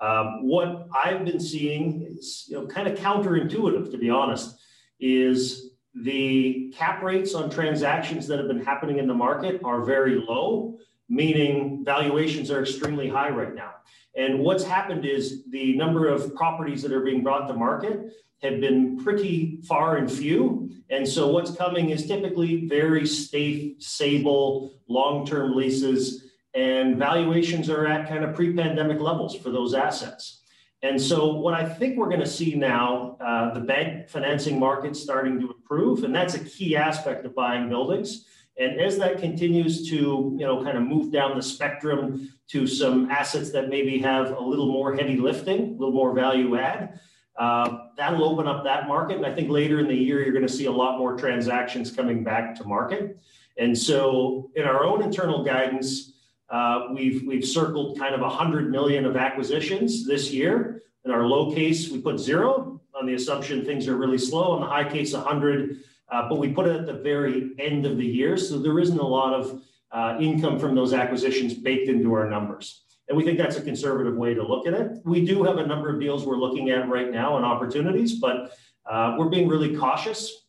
Um, 0.02 0.46
what 0.46 0.88
I've 0.94 1.24
been 1.24 1.40
seeing 1.40 2.04
is, 2.04 2.46
you 2.50 2.58
know, 2.58 2.68
kind 2.68 2.88
of 2.88 3.00
counterintuitive, 3.00 3.90
to 3.92 3.98
be 3.98 4.10
honest, 4.10 4.60
is 5.00 5.72
the 5.96 6.74
cap 6.76 7.02
rates 7.02 7.34
on 7.34 7.50
transactions 7.50 8.28
that 8.28 8.38
have 8.38 8.48
been 8.48 8.64
happening 8.64 9.00
in 9.00 9.08
the 9.08 9.14
market 9.14 9.62
are 9.64 9.84
very 9.84 10.16
low, 10.16 10.78
meaning 11.10 11.84
valuations 11.84 12.52
are 12.52 12.62
extremely 12.62 13.08
high 13.08 13.30
right 13.30 13.56
now. 13.56 13.72
And 14.18 14.40
what's 14.40 14.64
happened 14.64 15.06
is 15.06 15.44
the 15.52 15.78
number 15.78 16.08
of 16.08 16.36
properties 16.36 16.82
that 16.82 16.92
are 16.92 17.02
being 17.02 17.24
brought 17.24 17.48
to 17.48 17.54
market 17.54 18.12
have 18.42 18.60
been 18.60 18.98
pretty 18.98 19.62
far 19.68 19.98
and 19.98 20.12
few. 20.12 20.70
And 20.90 21.08
so 21.08 21.28
what's 21.28 21.56
coming 21.56 21.92
is 21.92 22.08
typically 22.08 22.68
very 22.68 23.06
safe, 23.06 23.82
stable, 23.82 24.74
long-term 24.88 25.56
leases, 25.56 26.24
and 26.54 26.98
valuations 26.98 27.70
are 27.70 27.86
at 27.86 28.10
kind 28.10 28.24
of 28.24 28.36
pre-pandemic 28.36 29.00
levels 29.00 29.36
for 29.36 29.52
those 29.52 29.76
assets. 29.76 30.42
And 30.84 31.02
so, 31.02 31.34
what 31.34 31.56
I 31.56 31.68
think 31.68 31.98
we're 31.98 32.10
going 32.10 32.20
to 32.20 32.28
see 32.28 32.54
now, 32.54 33.18
uh, 33.20 33.54
the 33.54 33.60
bank 33.60 34.10
financing 34.10 34.60
market 34.60 34.96
starting 34.96 35.40
to 35.40 35.52
improve, 35.52 36.04
and 36.04 36.14
that's 36.14 36.36
a 36.36 36.40
key 36.40 36.76
aspect 36.76 37.26
of 37.26 37.34
buying 37.34 37.68
buildings. 37.68 38.26
And 38.60 38.82
as 38.82 38.98
that 38.98 39.20
continues 39.20 39.88
to, 39.90 40.36
you 40.38 40.46
know, 40.46 40.64
kind 40.64 40.78
of 40.78 40.84
move 40.84 41.12
down 41.12 41.36
the 41.36 41.44
spectrum 41.44 42.32
to 42.50 42.66
some 42.66 43.10
assets 43.12 43.52
that 43.52 43.70
maybe 43.70 44.00
have 44.00 44.32
a 44.32 44.42
little 44.42 44.72
more 44.72 44.96
heavy 44.96 45.18
lifting, 45.18 45.60
a 45.60 45.72
little 45.72 45.92
more 45.92 46.14
value 46.14 46.58
add, 46.58 47.00
uh, 47.38 47.90
that'll 47.96 48.24
open 48.24 48.48
up 48.48 48.64
that 48.64 48.88
market. 48.88 49.18
And 49.18 49.26
I 49.26 49.34
think 49.34 49.50
later 49.50 49.80
in 49.80 49.88
the 49.88 49.96
year, 49.96 50.24
you're 50.24 50.34
going 50.34 50.48
to 50.48 50.52
see 50.52 50.66
a 50.66 50.72
lot 50.72 50.98
more 50.98 51.16
transactions 51.16 51.92
coming 51.92 52.24
back 52.24 52.56
to 52.56 52.64
market. 52.64 53.20
And 53.58 53.78
so, 53.78 54.50
in 54.56 54.64
our 54.66 54.84
own 54.84 55.04
internal 55.04 55.44
guidance, 55.44 56.14
uh, 56.50 56.88
we've 56.94 57.24
we've 57.28 57.46
circled 57.46 58.00
kind 58.00 58.16
of 58.16 58.22
100 58.22 58.72
million 58.72 59.06
of 59.06 59.18
acquisitions 59.18 60.06
this 60.06 60.32
year. 60.32 60.84
In 61.06 61.12
our 61.12 61.26
low 61.26 61.54
case, 61.54 61.90
we 61.90 62.00
put 62.00 62.20
zero 62.20 62.82
on 63.00 63.06
the 63.06 63.14
assumption 63.14 63.64
things 63.66 63.88
are 63.88 63.98
really 63.98 64.18
slow. 64.18 64.56
In 64.56 64.62
the 64.62 64.68
high 64.68 64.90
case, 64.90 65.14
100, 65.14 65.78
uh, 66.10 66.28
but 66.30 66.38
we 66.38 66.54
put 66.54 66.68
it 66.68 66.76
at 66.76 66.86
the 66.86 66.94
very 66.94 67.52
end 67.60 67.86
of 67.86 67.98
the 67.98 68.06
year, 68.06 68.38
so 68.38 68.60
there 68.60 68.80
isn't 68.80 69.00
a 69.00 69.08
lot 69.08 69.34
of 69.34 69.62
uh, 69.92 70.18
income 70.20 70.60
from 70.60 70.76
those 70.76 70.94
acquisitions 70.94 71.54
baked 71.54 71.90
into 71.90 72.14
our 72.14 72.30
numbers. 72.30 72.84
And 73.08 73.18
we 73.18 73.24
think 73.24 73.38
that's 73.38 73.56
a 73.56 73.62
conservative 73.62 74.16
way 74.16 74.34
to 74.34 74.44
look 74.44 74.68
at 74.68 74.74
it. 74.74 75.00
We 75.06 75.26
do 75.26 75.44
have 75.44 75.58
a 75.58 75.66
number 75.66 75.94
of 75.94 76.00
deals 76.00 76.26
we're 76.26 76.38
looking 76.38 76.70
at 76.70 76.90
right 76.90 77.10
now 77.10 77.38
and 77.38 77.46
opportunities, 77.46 78.20
but 78.20 78.52
uh, 78.90 79.16
we're 79.18 79.30
being 79.30 79.48
really 79.48 79.76
cautious. 79.76 80.46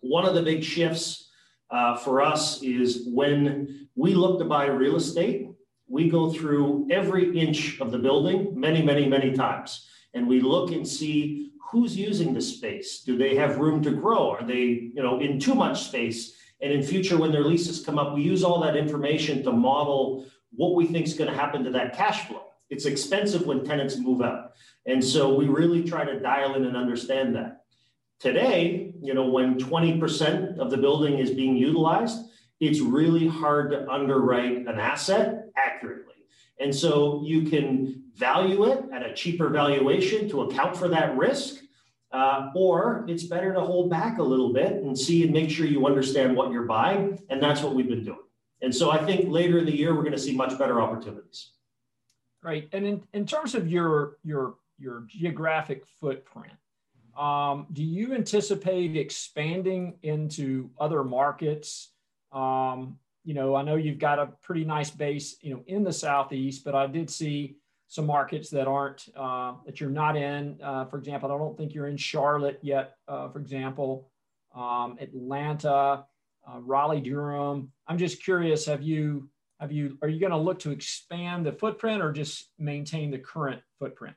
One 0.00 0.26
of 0.26 0.34
the 0.34 0.42
big 0.42 0.62
shifts 0.62 1.30
uh, 1.70 1.96
for 1.96 2.20
us 2.20 2.62
is 2.62 3.06
when 3.06 3.88
we 3.94 4.14
look 4.14 4.38
to 4.40 4.44
buy 4.44 4.66
real 4.66 4.96
estate, 4.96 5.48
we 5.88 6.08
go 6.08 6.32
through 6.32 6.86
every 6.90 7.36
inch 7.38 7.80
of 7.80 7.90
the 7.90 7.98
building 7.98 8.58
many, 8.58 8.82
many, 8.82 9.08
many 9.08 9.32
times. 9.32 9.86
And 10.14 10.28
we 10.28 10.40
look 10.40 10.72
and 10.72 10.86
see 10.86 11.49
who's 11.70 11.96
using 11.96 12.34
the 12.34 12.40
space. 12.40 13.02
Do 13.02 13.16
they 13.16 13.36
have 13.36 13.58
room 13.58 13.82
to 13.82 13.90
grow? 13.90 14.30
Are 14.30 14.44
they, 14.44 14.90
you 14.94 15.02
know, 15.02 15.20
in 15.20 15.38
too 15.38 15.54
much 15.54 15.84
space? 15.84 16.36
And 16.60 16.72
in 16.72 16.82
future, 16.82 17.16
when 17.16 17.32
their 17.32 17.44
leases 17.44 17.84
come 17.84 17.98
up, 17.98 18.14
we 18.14 18.22
use 18.22 18.42
all 18.42 18.60
that 18.60 18.76
information 18.76 19.42
to 19.44 19.52
model 19.52 20.26
what 20.52 20.74
we 20.74 20.86
think 20.86 21.06
is 21.06 21.14
going 21.14 21.30
to 21.30 21.36
happen 21.36 21.64
to 21.64 21.70
that 21.70 21.96
cash 21.96 22.26
flow. 22.26 22.42
It's 22.70 22.86
expensive 22.86 23.46
when 23.46 23.64
tenants 23.64 23.96
move 23.96 24.20
out. 24.20 24.52
And 24.86 25.02
so 25.02 25.34
we 25.34 25.46
really 25.46 25.82
try 25.84 26.04
to 26.04 26.20
dial 26.20 26.54
in 26.54 26.64
and 26.64 26.76
understand 26.76 27.34
that. 27.36 27.64
Today, 28.18 28.92
you 29.00 29.14
know, 29.14 29.28
when 29.28 29.58
20% 29.58 30.58
of 30.58 30.70
the 30.70 30.76
building 30.76 31.18
is 31.18 31.30
being 31.30 31.56
utilized, 31.56 32.18
it's 32.60 32.80
really 32.80 33.26
hard 33.26 33.70
to 33.70 33.90
underwrite 33.90 34.66
an 34.68 34.78
asset 34.78 35.46
accurately. 35.56 36.14
And 36.58 36.74
so 36.74 37.22
you 37.24 37.48
can 37.48 38.02
value 38.16 38.64
it 38.64 38.84
at 38.92 39.04
a 39.04 39.14
cheaper 39.14 39.48
valuation 39.48 40.28
to 40.28 40.42
account 40.42 40.76
for 40.76 40.88
that 40.88 41.16
risk. 41.16 41.62
Uh, 42.12 42.50
or 42.56 43.04
it's 43.06 43.22
better 43.22 43.54
to 43.54 43.60
hold 43.60 43.88
back 43.88 44.18
a 44.18 44.22
little 44.22 44.52
bit 44.52 44.72
and 44.72 44.98
see 44.98 45.22
and 45.22 45.32
make 45.32 45.48
sure 45.48 45.64
you 45.64 45.86
understand 45.86 46.36
what 46.36 46.50
you're 46.50 46.64
buying. 46.64 47.16
And 47.30 47.40
that's 47.40 47.62
what 47.62 47.74
we've 47.74 47.88
been 47.88 48.04
doing. 48.04 48.18
And 48.62 48.74
so 48.74 48.90
I 48.90 48.98
think 48.98 49.30
later 49.30 49.58
in 49.58 49.64
the 49.64 49.76
year, 49.76 49.94
we're 49.94 50.02
going 50.02 50.12
to 50.12 50.18
see 50.18 50.34
much 50.34 50.58
better 50.58 50.80
opportunities. 50.80 51.52
Right. 52.42 52.68
And 52.72 52.84
in, 52.84 53.02
in 53.14 53.26
terms 53.26 53.54
of 53.54 53.70
your, 53.70 54.16
your, 54.24 54.54
your 54.76 55.04
geographic 55.08 55.84
footprint, 56.00 56.54
um, 57.16 57.66
do 57.72 57.84
you 57.84 58.14
anticipate 58.14 58.96
expanding 58.96 59.98
into 60.02 60.70
other 60.80 61.04
markets? 61.04 61.92
Um, 62.32 62.98
you 63.24 63.34
know, 63.34 63.54
I 63.54 63.62
know 63.62 63.76
you've 63.76 63.98
got 63.98 64.18
a 64.18 64.26
pretty 64.42 64.64
nice 64.64 64.90
base, 64.90 65.36
you 65.42 65.54
know, 65.54 65.62
in 65.66 65.84
the 65.84 65.92
Southeast, 65.92 66.64
but 66.64 66.74
I 66.74 66.86
did 66.86 67.10
see 67.10 67.56
some 67.90 68.06
markets 68.06 68.50
that 68.50 68.68
aren't, 68.68 69.08
uh, 69.16 69.54
that 69.66 69.80
you're 69.80 69.90
not 69.90 70.16
in. 70.16 70.56
Uh, 70.62 70.84
for 70.84 70.96
example, 70.96 71.30
I 71.30 71.36
don't 71.36 71.58
think 71.58 71.74
you're 71.74 71.88
in 71.88 71.96
Charlotte 71.96 72.60
yet, 72.62 72.94
uh, 73.08 73.28
for 73.30 73.40
example, 73.40 74.08
um, 74.54 74.96
Atlanta 75.00 76.04
uh, 76.48 76.60
Raleigh, 76.60 77.00
Durham. 77.00 77.72
I'm 77.88 77.98
just 77.98 78.22
curious, 78.22 78.64
have 78.66 78.80
you, 78.80 79.28
have 79.58 79.72
you, 79.72 79.98
are 80.02 80.08
you 80.08 80.20
going 80.20 80.30
to 80.30 80.38
look 80.38 80.60
to 80.60 80.70
expand 80.70 81.44
the 81.44 81.50
footprint 81.50 82.00
or 82.00 82.12
just 82.12 82.50
maintain 82.60 83.10
the 83.10 83.18
current 83.18 83.60
footprint? 83.80 84.14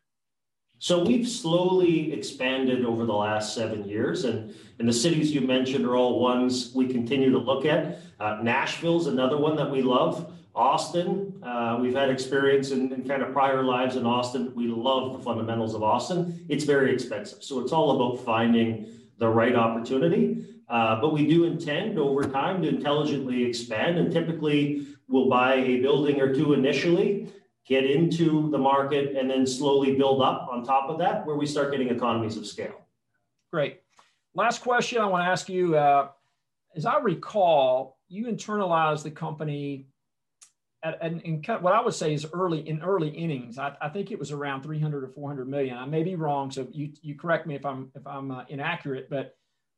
So 0.78 1.04
we've 1.04 1.28
slowly 1.28 2.14
expanded 2.14 2.86
over 2.86 3.06
the 3.06 3.14
last 3.14 3.56
seven 3.56 3.88
years, 3.90 4.26
and, 4.26 4.54
and 4.78 4.88
the 4.88 4.94
cities 4.94 5.32
you 5.32 5.42
mentioned 5.42 5.86
are 5.86 5.96
all 5.96 6.20
ones 6.20 6.74
we 6.76 6.86
continue 6.88 7.32
to 7.32 7.40
look 7.40 7.66
at. 7.66 8.00
Uh, 8.20 8.38
Nashville's 8.44 9.08
another 9.08 9.38
one 9.38 9.56
that 9.56 9.72
we 9.72 9.82
love. 9.82 10.32
Austin, 10.56 11.42
uh, 11.44 11.80
we've 11.82 11.96
had 11.96 12.10
experience 12.10 12.72
in, 12.72 12.92
in, 12.94 13.08
kind 13.08 13.24
of 13.24 13.34
prior 13.34 13.64
lives 13.64 13.96
in 13.96 14.06
Austin. 14.06 14.54
We 14.56 14.68
love 14.68 15.14
the 15.14 15.20
fundamentals 15.20 15.74
of 15.74 15.82
Austin. 15.82 16.46
It's 16.48 16.64
very 16.64 16.94
expensive, 16.94 17.44
so 17.44 17.60
it's 17.60 17.72
all 17.72 17.96
about 17.96 18.24
finding 18.24 18.88
the 19.18 19.28
right 19.28 19.56
opportunity. 19.56 20.46
Uh, 20.70 21.02
but 21.02 21.12
we 21.12 21.26
do 21.26 21.46
intend 21.46 21.98
over 21.98 22.24
time 22.24 22.62
to 22.62 22.70
intelligently 22.70 23.44
expand 23.44 23.98
and 23.98 24.12
typically 24.12 24.88
we'll 25.08 25.30
buy 25.30 25.56
a 25.56 25.80
building 25.82 26.22
or 26.22 26.34
two 26.34 26.54
initially, 26.54 27.30
get 27.68 27.84
into 27.84 28.50
the 28.52 28.58
market, 28.58 29.16
and 29.16 29.30
then 29.30 29.46
slowly 29.46 29.96
build 29.96 30.22
up 30.22 30.48
on 30.52 30.64
top 30.64 30.90
of 30.90 30.98
that 31.00 31.26
where 31.26 31.36
we 31.36 31.46
start 31.46 31.72
getting 31.72 31.90
economies 31.90 32.38
of 32.38 32.46
scale. 32.46 32.82
Great. 33.52 33.82
Last 34.36 34.62
question 34.62 35.02
I 35.02 35.06
want 35.06 35.24
to 35.24 35.28
ask 35.28 35.50
you. 35.50 35.76
Uh, 35.76 36.10
as 36.76 36.86
I 36.86 37.00
recall, 37.00 38.00
you 38.08 38.26
internalized 38.26 39.04
the 39.04 39.12
company 39.12 39.88
at, 40.84 41.62
what 41.62 41.74
I 41.74 41.82
would 41.82 41.94
say 41.94 42.14
is 42.14 42.26
early 42.34 42.68
in 42.68 42.82
early 42.82 43.10
innings. 43.10 43.58
I, 43.58 43.76
I, 43.82 43.90
think 43.90 44.12
it 44.12 44.20
was 44.20 44.32
around 44.32 44.64
300 44.64 45.04
or 45.04 45.08
400 45.08 45.48
million. 45.48 45.78
I 45.78 45.86
may 45.86 46.04
be 46.04 46.16
wrong, 46.16 46.52
so 46.52 46.68
you, 46.72 46.92
you 47.02 47.16
correct 47.16 47.48
me 47.48 47.56
if 47.56 47.66
I'm 47.66 47.90
if 47.96 48.06
I'm 48.06 48.32
uh, 48.32 48.44
inaccurate. 48.50 49.10
But 49.10 49.36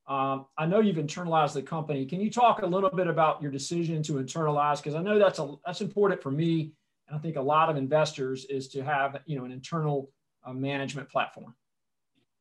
um, 0.08 0.48
I 0.58 0.66
know 0.66 0.80
you've 0.80 0.98
internalized 0.98 1.54
the 1.54 1.62
company. 1.62 2.06
Can 2.06 2.22
you 2.22 2.32
talk 2.32 2.62
a 2.62 2.66
little 2.66 2.90
bit 2.90 3.08
about 3.08 3.42
your 3.42 3.52
decision 3.52 4.02
to 4.04 4.14
internalize? 4.14 4.78
Because 4.78 4.96
I 4.96 5.02
know 5.02 5.20
that's 5.20 5.40
a 5.40 5.56
that's 5.66 5.82
important 5.82 6.24
for 6.24 6.32
me, 6.32 6.74
and 7.08 7.18
I 7.18 7.20
think 7.20 7.36
a 7.36 7.42
lot 7.42 7.70
of 7.70 7.78
investors 7.78 8.46
is 8.46 8.68
to 8.70 8.84
have 8.84 9.18
you 9.26 9.38
know 9.38 9.46
an 9.46 9.52
internal 9.52 10.10
uh, 10.44 10.54
management 10.54 11.10
platform. 11.10 11.54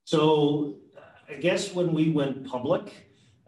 So, 0.04 0.76
I 1.28 1.34
guess 1.34 1.74
when 1.74 1.92
we 1.92 2.10
went 2.10 2.46
public, 2.46 2.92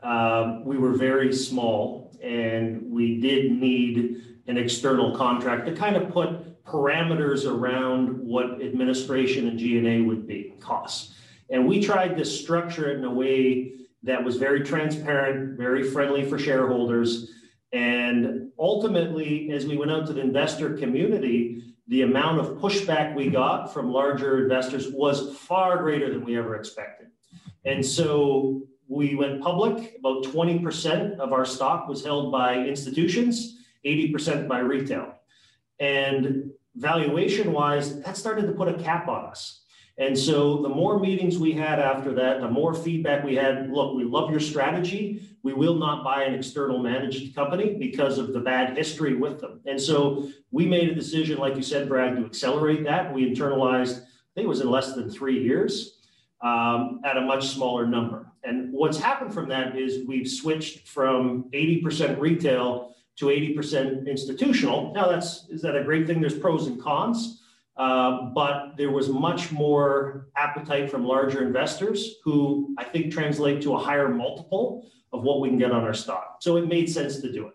um, 0.02 0.64
we 0.64 0.76
were 0.76 0.92
very 0.92 1.32
small, 1.32 2.14
and 2.22 2.90
we 2.90 3.18
did 3.20 3.52
need 3.52 4.35
an 4.48 4.56
external 4.56 5.16
contract 5.16 5.66
to 5.66 5.72
kind 5.72 5.96
of 5.96 6.10
put 6.10 6.64
parameters 6.64 7.50
around 7.50 8.18
what 8.18 8.60
administration 8.62 9.48
and 9.48 9.58
G&A 9.58 10.00
would 10.02 10.26
be 10.26 10.54
costs. 10.60 11.14
And 11.50 11.66
we 11.66 11.80
tried 11.82 12.16
to 12.16 12.24
structure 12.24 12.90
it 12.90 12.98
in 12.98 13.04
a 13.04 13.12
way 13.12 13.72
that 14.02 14.22
was 14.22 14.36
very 14.36 14.62
transparent, 14.62 15.56
very 15.56 15.90
friendly 15.90 16.24
for 16.24 16.38
shareholders. 16.38 17.30
And 17.72 18.50
ultimately, 18.58 19.50
as 19.52 19.66
we 19.66 19.76
went 19.76 19.90
out 19.90 20.06
to 20.06 20.12
the 20.12 20.20
investor 20.20 20.76
community, 20.76 21.62
the 21.88 22.02
amount 22.02 22.40
of 22.40 22.58
pushback 22.58 23.14
we 23.14 23.30
got 23.30 23.72
from 23.72 23.92
larger 23.92 24.42
investors 24.42 24.88
was 24.90 25.36
far 25.36 25.78
greater 25.78 26.12
than 26.12 26.24
we 26.24 26.36
ever 26.36 26.56
expected. 26.56 27.08
And 27.64 27.84
so 27.84 28.62
we 28.88 29.14
went 29.14 29.42
public. 29.42 29.96
About 29.98 30.24
20% 30.24 31.18
of 31.18 31.32
our 31.32 31.44
stock 31.44 31.88
was 31.88 32.04
held 32.04 32.32
by 32.32 32.58
institutions, 32.58 33.65
80% 33.86 34.48
by 34.48 34.58
retail. 34.58 35.14
And 35.78 36.50
valuation 36.74 37.52
wise, 37.52 38.00
that 38.02 38.16
started 38.16 38.46
to 38.46 38.52
put 38.52 38.68
a 38.68 38.74
cap 38.74 39.08
on 39.08 39.26
us. 39.26 39.62
And 39.98 40.18
so 40.18 40.60
the 40.60 40.68
more 40.68 40.98
meetings 40.98 41.38
we 41.38 41.52
had 41.52 41.78
after 41.78 42.12
that, 42.14 42.40
the 42.40 42.50
more 42.50 42.74
feedback 42.74 43.24
we 43.24 43.34
had. 43.34 43.70
Look, 43.70 43.94
we 43.96 44.04
love 44.04 44.30
your 44.30 44.40
strategy. 44.40 45.22
We 45.42 45.54
will 45.54 45.76
not 45.76 46.04
buy 46.04 46.24
an 46.24 46.34
external 46.34 46.78
managed 46.78 47.34
company 47.34 47.76
because 47.78 48.18
of 48.18 48.34
the 48.34 48.40
bad 48.40 48.76
history 48.76 49.14
with 49.14 49.40
them. 49.40 49.60
And 49.64 49.80
so 49.80 50.30
we 50.50 50.66
made 50.66 50.90
a 50.90 50.94
decision, 50.94 51.38
like 51.38 51.56
you 51.56 51.62
said, 51.62 51.88
Brad, 51.88 52.16
to 52.16 52.26
accelerate 52.26 52.84
that. 52.84 53.14
We 53.14 53.30
internalized, 53.30 54.02
I 54.02 54.32
think 54.34 54.44
it 54.44 54.48
was 54.48 54.60
in 54.60 54.70
less 54.70 54.92
than 54.92 55.08
three 55.08 55.42
years 55.42 55.98
um, 56.42 57.00
at 57.04 57.16
a 57.16 57.22
much 57.22 57.48
smaller 57.48 57.86
number. 57.86 58.26
And 58.44 58.72
what's 58.72 58.98
happened 58.98 59.32
from 59.32 59.48
that 59.48 59.78
is 59.78 60.06
we've 60.06 60.28
switched 60.28 60.86
from 60.86 61.44
80% 61.52 62.20
retail 62.20 62.95
to 63.16 63.26
80% 63.26 64.06
institutional. 64.06 64.92
Now, 64.92 65.08
that's 65.08 65.46
is 65.48 65.62
that 65.62 65.76
a 65.76 65.82
great 65.82 66.06
thing? 66.06 66.20
There's 66.20 66.38
pros 66.38 66.66
and 66.66 66.80
cons. 66.80 67.42
Uh, 67.76 68.30
but 68.30 68.74
there 68.78 68.90
was 68.90 69.10
much 69.10 69.52
more 69.52 70.28
appetite 70.34 70.90
from 70.90 71.04
larger 71.04 71.46
investors 71.46 72.16
who 72.24 72.74
I 72.78 72.84
think 72.84 73.12
translate 73.12 73.60
to 73.62 73.74
a 73.74 73.78
higher 73.78 74.08
multiple 74.08 74.88
of 75.12 75.22
what 75.22 75.40
we 75.40 75.50
can 75.50 75.58
get 75.58 75.72
on 75.72 75.84
our 75.84 75.92
stock. 75.92 76.38
So 76.40 76.56
it 76.56 76.66
made 76.66 76.88
sense 76.88 77.20
to 77.20 77.30
do 77.30 77.48
it. 77.48 77.54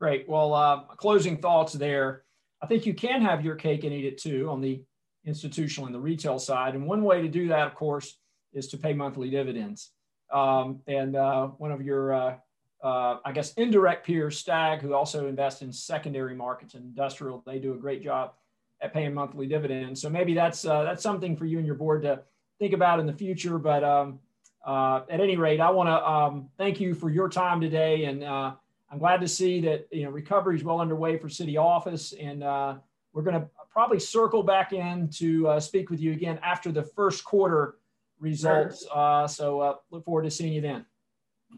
Great. 0.00 0.28
Well, 0.28 0.52
uh, 0.54 0.80
closing 0.96 1.38
thoughts 1.38 1.72
there. 1.72 2.24
I 2.60 2.66
think 2.66 2.84
you 2.84 2.94
can 2.94 3.22
have 3.22 3.44
your 3.44 3.54
cake 3.54 3.84
and 3.84 3.92
eat 3.92 4.04
it 4.04 4.18
too 4.18 4.48
on 4.50 4.60
the 4.60 4.82
institutional 5.24 5.86
and 5.86 5.94
the 5.94 6.00
retail 6.00 6.38
side. 6.38 6.74
And 6.74 6.86
one 6.86 7.04
way 7.04 7.22
to 7.22 7.28
do 7.28 7.48
that, 7.48 7.66
of 7.66 7.74
course, 7.74 8.18
is 8.52 8.68
to 8.68 8.76
pay 8.76 8.92
monthly 8.92 9.30
dividends. 9.30 9.92
Um, 10.32 10.80
and 10.88 11.14
uh, 11.14 11.46
one 11.46 11.70
of 11.70 11.80
your, 11.80 12.40
uh, 12.82 13.18
I 13.24 13.32
guess, 13.32 13.52
indirect 13.54 14.06
peers, 14.06 14.38
Stag, 14.38 14.80
who 14.80 14.94
also 14.94 15.28
invest 15.28 15.62
in 15.62 15.72
secondary 15.72 16.34
markets 16.34 16.74
and 16.74 16.84
industrial, 16.84 17.42
they 17.46 17.58
do 17.58 17.72
a 17.74 17.76
great 17.76 18.02
job 18.02 18.34
at 18.80 18.92
paying 18.92 19.14
monthly 19.14 19.46
dividends. 19.46 20.00
So 20.00 20.10
maybe 20.10 20.34
that's 20.34 20.64
uh, 20.64 20.82
that's 20.82 21.02
something 21.02 21.36
for 21.36 21.46
you 21.46 21.58
and 21.58 21.66
your 21.66 21.76
board 21.76 22.02
to 22.02 22.20
think 22.58 22.72
about 22.74 23.00
in 23.00 23.06
the 23.06 23.12
future. 23.12 23.58
But 23.58 23.82
um, 23.82 24.18
uh, 24.64 25.02
at 25.08 25.20
any 25.20 25.36
rate, 25.36 25.60
I 25.60 25.70
want 25.70 25.88
to 25.88 26.08
um, 26.08 26.48
thank 26.58 26.80
you 26.80 26.94
for 26.94 27.10
your 27.10 27.28
time 27.28 27.60
today, 27.60 28.04
and 28.04 28.22
uh, 28.22 28.52
I'm 28.90 28.98
glad 28.98 29.20
to 29.22 29.28
see 29.28 29.60
that 29.62 29.88
you 29.90 30.04
know 30.04 30.10
recovery 30.10 30.56
is 30.56 30.64
well 30.64 30.80
underway 30.80 31.16
for 31.16 31.28
city 31.28 31.56
office, 31.56 32.12
and 32.12 32.42
uh, 32.42 32.74
we're 33.12 33.22
going 33.22 33.40
to 33.40 33.48
probably 33.70 34.00
circle 34.00 34.42
back 34.42 34.72
in 34.72 35.08
to 35.08 35.48
uh, 35.48 35.60
speak 35.60 35.90
with 35.90 36.00
you 36.00 36.12
again 36.12 36.38
after 36.42 36.72
the 36.72 36.82
first 36.82 37.24
quarter 37.24 37.76
results. 38.18 38.86
Uh, 38.92 39.26
so 39.26 39.60
uh, 39.60 39.74
look 39.90 40.04
forward 40.04 40.22
to 40.22 40.30
seeing 40.30 40.52
you 40.52 40.60
then. 40.60 40.84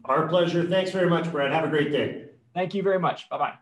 Our 0.05 0.27
pleasure. 0.27 0.63
Thanks 0.63 0.91
very 0.91 1.09
much, 1.09 1.31
Brad. 1.31 1.51
Have 1.51 1.65
a 1.65 1.69
great 1.69 1.91
day. 1.91 2.25
Thank 2.53 2.73
you 2.73 2.83
very 2.83 2.99
much. 2.99 3.29
Bye 3.29 3.37
bye. 3.37 3.53